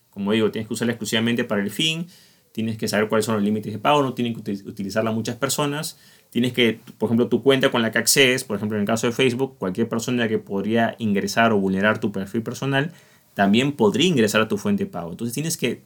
Como 0.09 0.33
digo, 0.33 0.51
tienes 0.51 0.67
que 0.67 0.73
usarla 0.73 0.93
exclusivamente 0.93 1.43
para 1.45 1.61
el 1.61 1.71
fin. 1.71 2.07
tienes 2.51 2.77
que 2.77 2.89
saber 2.89 3.07
cuáles 3.07 3.25
son 3.25 3.35
los 3.35 3.43
límites 3.43 3.71
de 3.71 3.79
pago, 3.79 4.03
no 4.03 4.13
tienen 4.13 4.33
que 4.33 4.51
utilizarla 4.51 5.11
muchas 5.11 5.37
personas. 5.37 5.97
Tienes 6.29 6.51
que, 6.51 6.81
por 6.97 7.07
ejemplo, 7.07 7.29
tu 7.29 7.41
cuenta 7.41 7.71
con 7.71 7.81
la 7.81 7.91
que 7.91 7.99
accedes, 7.99 8.43
por 8.43 8.57
ejemplo, 8.57 8.77
en 8.77 8.81
el 8.81 8.87
caso 8.87 9.07
de 9.07 9.13
Facebook, 9.13 9.55
cualquier 9.57 9.87
persona 9.87 10.27
que 10.27 10.37
podría 10.37 10.95
ingresar 10.97 11.53
o 11.53 11.57
vulnerar 11.57 11.99
tu 11.99 12.11
perfil 12.11 12.43
personal, 12.43 12.91
también 13.33 13.73
podría 13.73 14.07
ingresar 14.07 14.41
a 14.41 14.47
tu 14.47 14.57
fuente 14.57 14.85
de 14.85 14.89
pago. 14.89 15.11
Entonces 15.11 15.33
tienes 15.33 15.57
que 15.57 15.83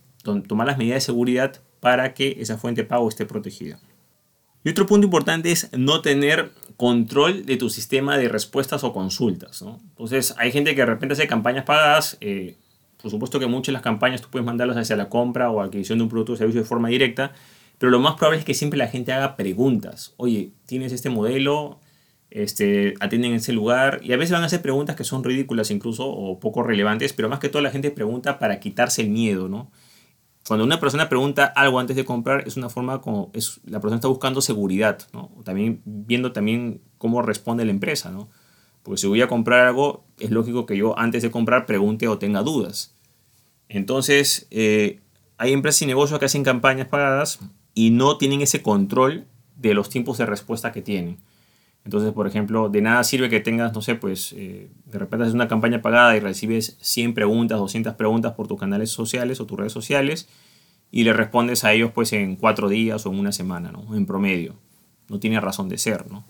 tomar 0.47 0.67
las 0.67 0.77
medidas 0.77 0.97
de 0.97 1.01
seguridad 1.01 1.61
para 1.79 2.13
que 2.13 2.37
esa 2.39 2.57
fuente 2.57 2.81
de 2.81 2.87
pago 2.87 3.07
esté 3.07 3.25
protegida. 3.25 3.79
Y 4.63 4.69
otro 4.69 4.87
punto 4.87 5.05
importante 5.05 5.51
es 5.51 5.69
no 5.77 6.01
tener 6.01 6.51
control 6.75 7.45
de 7.45 7.57
tu 7.57 7.69
sistema 7.69 8.17
de 8.17 8.27
respuestas 8.27 8.83
o 8.83 8.93
consultas. 8.93 9.61
Entonces, 9.61 10.33
hay 10.39 10.51
gente 10.51 10.73
que 10.73 10.81
de 10.81 10.87
repente 10.87 11.13
hace 11.13 11.27
campañas 11.27 11.65
pagadas. 11.65 12.17
Eh, 12.19 12.55
por 12.99 13.11
supuesto 13.11 13.39
que 13.39 13.45
muchas 13.45 13.67
de 13.67 13.73
las 13.73 13.83
campañas 13.83 14.21
tú 14.21 14.29
puedes 14.31 14.45
mandarlas 14.45 14.77
hacia 14.77 14.95
la 14.95 15.07
compra 15.07 15.51
o 15.51 15.61
adquisición 15.61 15.99
de 15.99 16.03
un 16.05 16.09
producto 16.09 16.33
o 16.33 16.35
servicio 16.35 16.61
de 16.61 16.67
forma 16.67 16.89
directa, 16.89 17.33
pero 17.77 17.91
lo 17.91 17.99
más 17.99 18.15
probable 18.15 18.39
es 18.39 18.45
que 18.45 18.55
siempre 18.55 18.79
la 18.79 18.87
gente 18.87 19.13
haga 19.13 19.35
preguntas. 19.35 20.15
Oye, 20.17 20.49
¿tienes 20.65 20.91
este 20.91 21.11
modelo? 21.11 21.79
Este, 22.31 22.95
atienden 22.99 23.31
en 23.31 23.37
ese 23.37 23.53
lugar 23.53 24.01
y 24.03 24.11
a 24.11 24.17
veces 24.17 24.33
van 24.33 24.43
a 24.43 24.47
hacer 24.47 24.61
preguntas 24.61 24.95
que 24.95 25.03
son 25.05 25.23
ridículas 25.23 25.71
incluso 25.71 26.05
o 26.07 26.39
poco 26.39 26.63
relevantes, 26.63 27.13
pero 27.13 27.29
más 27.29 27.39
que 27.39 27.49
todo 27.49 27.61
la 27.61 27.71
gente 27.71 27.91
pregunta 27.91 28.39
para 28.39 28.59
quitarse 28.59 29.01
el 29.01 29.09
miedo, 29.09 29.47
¿no? 29.47 29.71
Cuando 30.47 30.63
una 30.63 30.79
persona 30.79 31.09
pregunta 31.09 31.45
algo 31.45 31.79
antes 31.79 31.95
de 31.95 32.05
comprar, 32.05 32.47
es 32.47 32.55
una 32.55 32.69
forma 32.69 33.01
como 33.01 33.31
es, 33.33 33.61
la 33.65 33.79
persona 33.79 33.95
está 33.95 34.07
buscando 34.07 34.41
seguridad, 34.41 34.99
¿no? 35.13 35.31
También 35.43 35.81
viendo 35.85 36.33
también 36.33 36.81
cómo 36.97 37.21
responde 37.21 37.65
la 37.65 37.71
empresa, 37.71 38.11
¿no? 38.11 38.29
Porque 38.83 39.01
si 39.01 39.07
voy 39.07 39.21
a 39.21 39.27
comprar 39.27 39.65
algo, 39.65 40.03
es 40.19 40.29
lógico 40.29 40.67
que 40.67 40.77
yo 40.77 40.97
antes 40.99 41.23
de 41.23 41.31
comprar 41.31 41.65
pregunte 41.65 42.07
o 42.07 42.19
tenga 42.19 42.43
dudas. 42.43 42.95
Entonces, 43.69 44.47
eh, 44.51 44.99
hay 45.37 45.53
empresas 45.53 45.81
y 45.81 45.85
negocios 45.87 46.19
que 46.19 46.25
hacen 46.25 46.43
campañas 46.43 46.87
pagadas 46.87 47.39
y 47.73 47.89
no 47.89 48.17
tienen 48.17 48.41
ese 48.41 48.61
control 48.61 49.25
de 49.55 49.73
los 49.73 49.89
tiempos 49.89 50.19
de 50.19 50.27
respuesta 50.27 50.71
que 50.71 50.83
tienen. 50.83 51.17
Entonces, 51.85 52.13
por 52.13 52.25
ejemplo, 52.25 52.67
de 52.67 52.81
nada 52.81 53.03
sirve 53.03 53.29
que 53.29 53.39
tengas, 53.39 53.73
no 53.73 53.81
sé, 53.81 53.93
pues 53.93 54.33
eh, 54.33 54.69
de 54.85 54.99
repente 54.99 55.23
haces 55.23 55.35
una 55.35 55.47
campaña 55.47 55.83
pagada 55.83 56.17
y 56.17 56.19
recibes 56.19 56.77
100 56.81 57.13
preguntas, 57.13 57.59
200 57.59 57.93
preguntas 57.93 58.33
por 58.33 58.47
tus 58.47 58.59
canales 58.59 58.89
sociales 58.89 59.39
o 59.39 59.45
tus 59.45 59.57
redes 59.57 59.71
sociales 59.71 60.27
y 60.89 61.03
le 61.03 61.13
respondes 61.13 61.63
a 61.63 61.73
ellos 61.73 61.91
pues 61.93 62.11
en 62.13 62.37
cuatro 62.37 62.69
días 62.69 63.05
o 63.05 63.11
en 63.11 63.19
una 63.19 63.31
semana, 63.31 63.71
¿no? 63.71 63.95
En 63.95 64.07
promedio. 64.07 64.55
No 65.09 65.19
tiene 65.19 65.39
razón 65.39 65.69
de 65.69 65.77
ser, 65.77 66.11
¿no? 66.11 66.25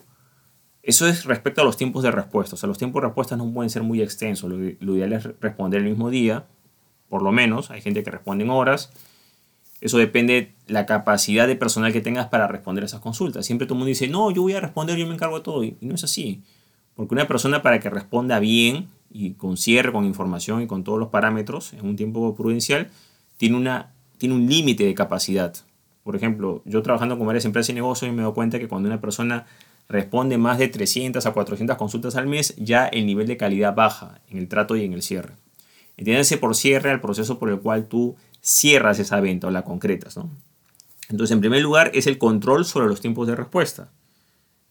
Eso 0.84 1.08
es 1.08 1.24
respecto 1.24 1.62
a 1.62 1.64
los 1.64 1.78
tiempos 1.78 2.04
de 2.04 2.12
respuesta. 2.12 2.56
O 2.56 2.58
sea, 2.58 2.68
los 2.68 2.78
tiempos 2.78 3.02
de 3.02 3.08
respuesta 3.08 3.38
no 3.38 3.50
pueden 3.52 3.70
ser 3.70 3.84
muy 3.84 4.02
extensos. 4.02 4.50
Lo, 4.50 4.58
lo 4.58 4.96
ideal 4.96 5.14
es 5.14 5.24
responder 5.40 5.82
el 5.82 5.88
mismo 5.88 6.10
día, 6.10 6.48
por 7.08 7.22
lo 7.22 7.32
menos. 7.32 7.72
Hay 7.72 7.82
gente 7.82 8.04
que 8.04 8.12
responde 8.12 8.44
en 8.44 8.50
horas 8.50 8.92
eso 9.82 9.98
depende 9.98 10.54
la 10.68 10.86
capacidad 10.86 11.48
de 11.48 11.56
personal 11.56 11.94
que 11.94 12.02
tengas 12.02 12.28
para 12.28 12.48
responder 12.48 12.84
esas 12.84 13.02
consultas. 13.02 13.46
Siempre 13.46 13.68
todo 13.68 13.76
el 13.76 13.80
mundo 13.80 13.90
dice, 13.90 14.08
no, 14.08 14.32
yo 14.32 14.42
voy 14.42 14.54
a 14.54 14.60
responder, 14.60 14.98
yo 14.98 15.06
me 15.06 15.14
encargo 15.14 15.38
de 15.38 15.44
todo. 15.44 15.64
Y 15.64 15.78
no 15.82 15.96
es 15.96 16.04
así. 16.04 16.42
Porque 16.96 17.14
una 17.14 17.28
persona 17.28 17.62
para 17.62 17.80
que 17.80 17.90
responda 17.90 18.40
bien 18.40 18.88
y 19.12 19.34
con 19.34 19.58
cierre, 19.58 19.92
con 19.92 20.06
información 20.06 20.62
y 20.62 20.68
con 20.68 20.84
todos 20.84 20.98
los 20.98 21.10
parámetros 21.10 21.74
en 21.74 21.86
un 21.86 21.96
tiempo 21.96 22.36
prudencial, 22.36 22.90
tiene, 23.38 23.58
una, 23.58 23.92
tiene 24.18 24.36
un 24.36 24.48
límite 24.48 24.86
de 24.86 24.94
capacidad. 24.94 25.54
Por 26.04 26.16
ejemplo, 26.16 26.62
yo 26.66 26.82
trabajando 26.82 27.18
con 27.18 27.28
varias 27.28 27.46
empresas 27.46 27.70
y 27.72 27.74
negocios 27.74 28.14
me 28.14 28.22
doy 28.22 28.34
cuenta 28.34 28.60
que 28.60 28.68
cuando 28.68 28.88
una 28.88 29.02
persona 29.02 29.46
responde 29.90 30.38
más 30.38 30.58
de 30.58 30.68
300 30.68 31.26
a 31.26 31.32
400 31.32 31.78
consultas 31.78 32.16
al 32.16 32.28
mes, 32.28 32.56
ya 32.58 32.88
el 32.88 33.06
nivel 33.06 33.28
de 33.28 33.38
calidad 33.38 33.76
baja 33.76 34.22
en 34.30 34.38
el 34.38 34.48
trato 34.48 34.76
y 34.76 34.86
en 34.86 34.94
el 34.94 35.02
cierre. 35.02 35.34
Entiéndase 35.98 36.38
por 36.38 36.56
cierre 36.56 36.92
al 36.92 37.02
proceso 37.02 37.40
por 37.40 37.50
el 37.50 37.60
cual 37.60 37.88
tú 37.88 38.16
cierras 38.42 39.00
esa 39.00 39.20
venta 39.22 39.48
o 39.48 39.52
la 39.52 39.64
concretas. 39.64 40.18
¿no? 40.18 40.30
Entonces, 41.10 41.34
en 41.34 41.40
primer 41.40 41.62
lugar, 41.62 41.92
es 41.94 42.08
el 42.08 42.18
control 42.18 42.66
sobre 42.66 42.88
los 42.88 43.02
tiempos 43.02 43.28
de 43.28 43.36
respuesta 43.36 43.90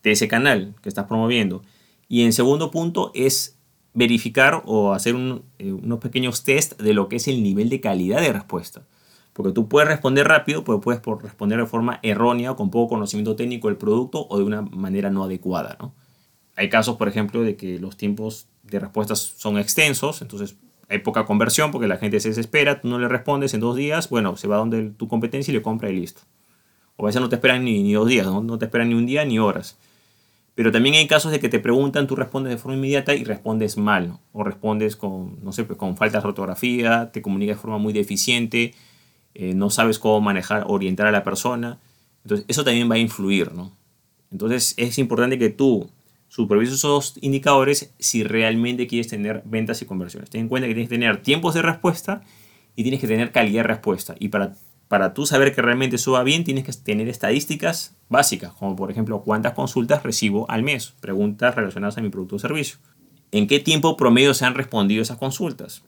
de 0.03 0.13
ese 0.13 0.29
canal 0.29 0.75
que 0.83 0.89
estás 0.89 1.07
promoviendo. 1.07 1.63
Y 2.09 2.23
en 2.23 2.33
segundo 2.33 2.71
punto 2.71 3.11
es 3.15 3.59
verificar 3.95 4.63
o 4.67 4.93
hacer 4.93 5.15
eh, 5.59 5.73
unos 5.73 5.99
pequeños 6.01 6.43
test 6.45 6.81
de 6.81 6.93
lo 6.93 7.09
que 7.09 7.17
es 7.17 7.29
el 7.29 7.43
nivel 7.43 7.71
de 7.71 7.81
calidad 7.81 8.21
de 8.21 8.33
respuesta. 8.33 8.87
Porque 9.33 9.53
tú 9.53 9.69
puedes 9.69 9.89
responder 9.89 10.29
rápido, 10.29 10.63
pero 10.63 10.81
puedes 10.81 11.03
responder 11.23 11.59
de 11.59 11.67
forma 11.67 11.99
errónea 12.03 12.53
o 12.53 12.57
con 12.57 12.71
poco 12.71 12.91
conocimiento 12.91 13.35
técnico 13.35 13.69
del 13.69 13.77
producto 13.77 14.27
o 14.29 14.39
de 14.39 14.45
una 14.45 14.63
manera 14.63 15.11
no 15.11 15.25
adecuada. 15.25 15.77
¿no? 15.81 15.95
Hay 16.55 16.69
casos, 16.69 16.97
por 16.97 17.09
ejemplo, 17.09 17.43
de 17.43 17.57
que 17.57 17.79
los 17.79 17.97
tiempos 17.97 18.47
de 18.63 18.79
respuestas 18.79 19.19
son 19.21 19.59
extensos, 19.59 20.23
entonces 20.23 20.57
hay 20.89 20.99
poca 20.99 21.25
conversión 21.25 21.71
porque 21.71 21.89
la 21.89 21.97
gente 21.97 22.21
se 22.21 22.29
desespera, 22.29 22.81
tú 22.81 22.89
no 22.89 22.99
le 22.99 23.09
respondes 23.09 23.55
en 23.55 23.61
dos 23.61 23.77
días, 23.77 24.09
bueno, 24.11 24.37
se 24.37 24.49
va 24.49 24.57
donde 24.57 24.91
tu 24.91 25.09
competencia 25.09 25.53
y 25.53 25.55
le 25.55 25.63
compra 25.63 25.91
y 25.91 25.97
listo. 25.97 26.23
O 26.97 27.05
a 27.05 27.07
veces 27.07 27.21
no 27.21 27.29
te 27.29 27.37
esperan 27.37 27.65
ni, 27.65 27.93
dos 27.93 28.09
días, 28.09 28.27
¿no? 28.27 28.59
te 28.59 28.67
esperan 28.67 28.89
ni 28.89 28.95
un 28.95 29.07
día 29.07 29.25
ni 29.25 29.39
horas. 29.39 29.79
Pero 30.55 30.71
también 30.71 30.95
hay 30.95 31.09
casos 31.09 31.33
de 31.33 31.41
que 31.41 31.49
te 31.49 31.59
preguntan, 31.59 32.07
tú 32.07 32.15
respondes 32.15 32.53
de 32.53 32.59
forma 32.59 32.77
inmediata 32.77 33.15
y 33.15 33.25
respondes 33.25 33.77
mal, 33.77 34.19
o 34.33 34.45
respondes 34.45 34.95
con, 34.95 35.43
no 35.43 35.53
sé, 35.53 35.65
pues, 35.65 35.77
con 35.77 35.97
faltas 35.97 36.23
de 36.23 36.29
ortografía, 36.29 37.11
te 37.13 37.23
comunicas 37.23 37.57
de 37.57 37.61
forma 37.61 37.79
muy 37.79 37.93
deficiente, 37.93 38.73
eh, 39.35 39.55
no 39.55 39.71
sabes 39.71 39.99
cómo 39.99 40.21
manejar, 40.21 40.65
orientar 40.69 41.09
a 41.09 41.11
la 41.11 41.25
persona. 41.25 41.81
Entonces, 42.23 42.47
eso 42.49 42.63
también 42.63 42.89
va 42.89 42.95
a 42.95 42.99
influir, 42.99 43.53
¿no? 43.53 43.73
Entonces, 44.31 44.75
es 44.77 44.99
importante 44.99 45.39
que 45.39 45.51
tú 45.51 45.91
supervisa 46.35 46.75
esos 46.75 47.15
indicadores 47.21 47.95
si 48.01 48.25
realmente 48.25 48.89
quieres 48.89 49.07
tener 49.07 49.43
ventas 49.45 49.81
y 49.83 49.87
conversiones. 49.87 50.31
Ten 50.31 50.41
en 50.41 50.49
cuenta 50.49 50.67
que 50.67 50.75
tienes 50.75 50.89
que 50.89 50.97
tener 50.97 51.23
tiempos 51.23 51.55
de 51.55 51.63
respuesta 51.63 52.23
y 52.75 52.83
tienes 52.83 53.01
que 53.01 53.07
tener 53.07 53.31
calidad 53.31 53.63
de 53.63 53.69
respuesta. 53.69 54.17
Y 54.19 54.31
para, 54.31 54.57
para 54.89 55.15
tú 55.15 55.27
saber 55.27 55.55
que 55.55 55.63
realmente 55.63 55.95
eso 55.95 56.11
va 56.11 56.25
bien, 56.25 56.43
tienes 56.43 56.65
que 56.65 56.73
tener 56.73 57.07
estadísticas 57.09 57.97
básicas, 58.09 58.53
como 58.53 58.75
por 58.75 58.91
ejemplo 58.91 59.23
cuántas 59.23 59.53
consultas 59.53 60.03
recibo 60.03 60.51
al 60.51 60.65
mes, 60.65 60.95
preguntas 60.99 61.55
relacionadas 61.55 61.99
a 61.99 62.01
mi 62.01 62.09
producto 62.09 62.35
o 62.35 62.41
servicio. 62.41 62.79
¿En 63.31 63.47
qué 63.47 63.61
tiempo 63.61 63.97
promedio 63.97 64.35
se 64.35 64.45
han 64.45 64.57
respondido 64.57 65.03
esas 65.03 65.19
consultas? 65.19 65.85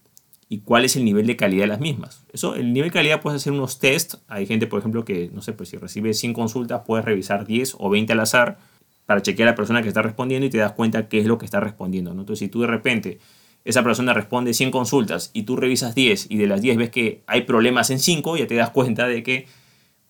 ¿Y 0.49 0.59
cuál 0.61 0.85
es 0.85 0.95
el 0.95 1.05
nivel 1.05 1.27
de 1.27 1.35
calidad 1.35 1.65
de 1.65 1.69
las 1.69 1.81
mismas? 1.81 2.23
Eso, 2.33 2.55
el 2.55 2.73
nivel 2.73 2.91
de 2.91 2.95
calidad 2.95 3.21
puedes 3.21 3.43
hacer 3.43 3.53
unos 3.53 3.81
test. 3.81 4.15
Hay 4.29 4.47
gente, 4.47 4.69
por 4.69 4.79
ejemplo, 4.79 5.05
que, 5.05 5.29
no 5.33 5.43
sé, 5.43 5.53
pues 5.55 5.71
si 5.71 5.77
recibe 5.77 6.15
100 6.15 6.35
consultas, 6.35 6.83
puedes 6.87 7.05
revisar 7.05 7.45
10 7.47 7.75
o 7.81 7.91
20 7.91 8.13
al 8.13 8.21
azar 8.21 8.59
para 9.07 9.23
chequear 9.23 9.49
a 9.49 9.53
la 9.53 9.57
persona 9.57 9.83
que 9.83 9.89
está 9.89 10.03
respondiendo 10.03 10.47
y 10.47 10.51
te 10.51 10.59
das 10.59 10.73
cuenta 10.73 11.09
qué 11.09 11.21
es 11.21 11.27
lo 11.27 11.39
que 11.39 11.45
está 11.45 11.61
respondiendo. 11.61 12.13
¿no? 12.13 12.23
Entonces, 12.23 12.41
si 12.41 12.49
tú 12.49 12.61
de 12.61 12.67
repente 12.67 13.19
esa 13.65 13.83
persona 13.83 14.13
responde 14.13 14.55
100 14.55 14.71
consultas 14.71 15.31
y 15.33 15.43
tú 15.43 15.57
revisas 15.57 15.95
10 15.95 16.27
y 16.31 16.37
de 16.37 16.47
las 16.47 16.61
10 16.63 16.77
ves 16.77 16.91
que 16.91 17.23
hay 17.27 17.43
problemas 17.43 17.91
en 17.91 17.99
5, 17.99 18.37
ya 18.37 18.47
te 18.47 18.55
das 18.55 18.71
cuenta 18.71 19.09
de 19.09 19.23
que 19.23 19.47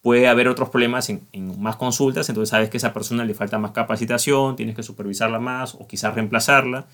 puede 0.03 0.29
haber 0.29 0.49
otros 0.49 0.69
problemas 0.69 1.09
en, 1.09 1.27
más 1.59 1.77
consultas, 1.77 2.29
entonces 2.29 2.51
sabes 2.51 2.69
que 2.71 2.77
a 2.77 2.79
esa 2.79 2.93
persona 2.93 3.25
le 3.25 3.35
falta 3.35 3.59
más 3.59 3.73
capacitación, 3.73 4.57
tienes 4.57 4.77
que 4.77 4.83
supervisarla 4.83 5.41
más 5.41 5.75
o 5.75 5.87
quizás 5.87 6.15
reemplazarla. 6.15 6.87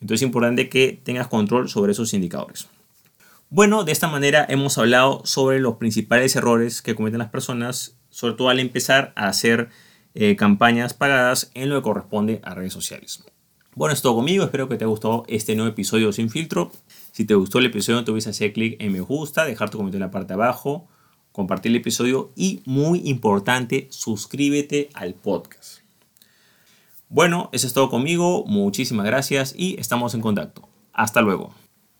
Entonces 0.00 0.22
es 0.22 0.26
importante 0.26 0.68
que 0.68 1.00
tengas 1.02 1.26
control 1.26 1.68
sobre 1.68 1.92
esos 1.92 2.14
indicadores. 2.14 2.68
Bueno, 3.50 3.84
de 3.84 3.92
esta 3.92 4.08
manera 4.08 4.46
hemos 4.48 4.78
hablado 4.78 5.20
sobre 5.24 5.60
los 5.60 5.76
principales 5.76 6.34
errores 6.36 6.80
que 6.80 6.94
cometen 6.94 7.18
las 7.18 7.28
personas, 7.30 7.96
sobre 8.10 8.34
todo 8.34 8.48
al 8.48 8.60
empezar 8.60 9.12
a 9.16 9.28
hacer 9.28 9.68
eh, 10.14 10.36
campañas 10.36 10.94
pagadas 10.94 11.50
en 11.54 11.68
lo 11.68 11.76
que 11.76 11.82
corresponde 11.82 12.40
a 12.44 12.54
redes 12.54 12.72
sociales. 12.72 13.24
Bueno, 13.74 13.92
es 13.92 14.02
todo 14.02 14.14
conmigo, 14.14 14.44
espero 14.44 14.68
que 14.68 14.76
te 14.76 14.84
haya 14.84 14.90
gustado 14.90 15.24
este 15.26 15.56
nuevo 15.56 15.70
episodio 15.70 16.12
sin 16.12 16.30
filtro. 16.30 16.70
Si 17.10 17.24
te 17.24 17.34
gustó 17.34 17.58
el 17.58 17.66
episodio, 17.66 17.98
no 17.98 18.04
te 18.04 18.12
olvides 18.12 18.28
hacer 18.28 18.52
clic 18.52 18.76
en 18.80 18.92
me 18.92 19.00
gusta, 19.00 19.44
dejar 19.44 19.70
tu 19.70 19.78
comentario 19.78 20.04
en 20.04 20.08
la 20.08 20.12
parte 20.12 20.28
de 20.28 20.34
abajo, 20.34 20.86
compartir 21.32 21.70
el 21.70 21.76
episodio 21.76 22.30
y, 22.36 22.62
muy 22.64 23.02
importante, 23.08 23.88
suscríbete 23.90 24.90
al 24.94 25.14
podcast. 25.14 25.80
Bueno, 27.08 27.50
eso 27.52 27.66
es 27.66 27.72
todo 27.72 27.90
conmigo, 27.90 28.44
muchísimas 28.46 29.06
gracias 29.06 29.54
y 29.56 29.78
estamos 29.80 30.14
en 30.14 30.20
contacto. 30.20 30.68
Hasta 30.92 31.20
luego. 31.20 31.63